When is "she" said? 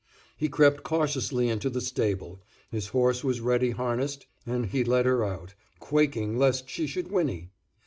6.67-6.87